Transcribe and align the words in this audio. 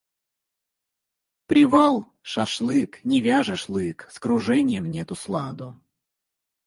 Привал, 1.49 1.95
шашлык, 2.31 2.91
не 3.03 3.21
вяжешь 3.21 3.69
лык, 3.69 4.07
с 4.11 4.17
кружением 4.17 4.89
нету 4.89 5.13
сладу. 5.13 5.77